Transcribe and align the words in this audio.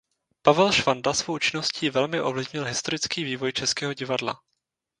Pavel 0.41 0.71
Švanda 0.71 1.13
svou 1.13 1.37
činností 1.37 1.89
velmi 1.89 2.21
ovlivnil 2.21 2.65
historický 2.65 3.23
vývoj 3.23 3.51
českého 3.53 3.93
divadla. 3.93 4.33